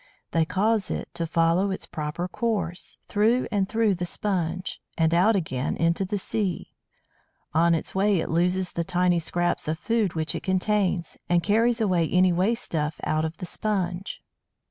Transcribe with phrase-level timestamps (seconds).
[0.31, 5.35] They cause it to follow its proper course, through and through the Sponge, and out
[5.35, 6.73] again into the sea.
[7.53, 11.79] On its way it loses the tiny scraps of food which it contains, and carries
[11.79, 14.23] away any waste stuff out of the Sponge.